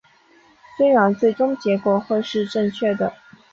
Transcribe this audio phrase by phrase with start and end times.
[0.77, 3.13] 虽然最终结果会是正确的